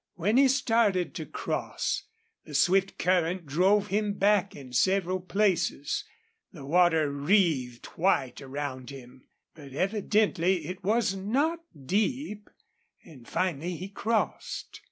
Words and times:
When 0.15 0.37
he 0.37 0.47
started 0.47 1.13
to 1.13 1.27
cross, 1.27 2.05
the 2.43 2.55
swift 2.55 2.97
current 2.97 3.45
drove 3.45 3.89
him 3.89 4.15
back 4.15 4.55
in 4.55 4.73
several 4.73 5.19
places. 5.19 6.05
The 6.51 6.65
water 6.65 7.11
wreathed 7.11 7.85
white 7.97 8.41
around 8.41 8.89
him. 8.89 9.27
But 9.53 9.73
evidently 9.73 10.65
it 10.65 10.83
was 10.83 11.13
not 11.13 11.59
deep, 11.85 12.49
and 13.05 13.27
finally 13.27 13.75
he 13.75 13.89
crossed. 13.89 14.79